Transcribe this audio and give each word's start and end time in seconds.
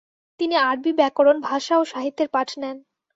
তিনি 0.39 0.55
আরবি 0.61 0.91
ব্যকরণ, 0.99 1.37
ভাষা 1.41 1.73
ও 1.77 1.83
সাহিত্যের 1.83 2.29
পাঠ 2.33 2.49
নেন। 2.57 2.77